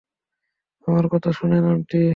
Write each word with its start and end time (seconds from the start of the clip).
আমার 0.87 1.05
কথা 1.07 1.29
শোনেন 1.31 1.65
আন্টি? 1.65 2.03